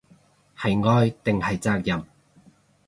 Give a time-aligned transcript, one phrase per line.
[0.57, 2.03] 係愛定係責任